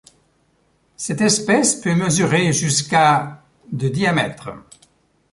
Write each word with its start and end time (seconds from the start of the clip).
Cette 0.97 1.21
espèce 1.21 1.75
peut 1.79 1.93
mesurer 1.93 2.53
jusqu'à 2.53 3.43
de 3.71 3.87
diamètre. 3.87 4.49